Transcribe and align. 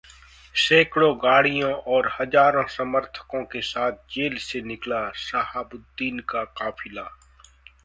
सैंकडो 0.55 1.13
गाड़ियों 1.15 1.73
और 1.73 2.09
हजारों 2.19 2.63
समर्थकों 2.67 3.43
के 3.43 3.61
साथ 3.61 3.91
जेल 4.13 4.37
से 4.39 4.61
निकला 4.63 5.09
शाहबुद्दीन 5.19 6.19
का 6.29 6.43
काफिला 6.57 7.09